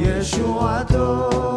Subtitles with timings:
[0.00, 1.49] ישועתו.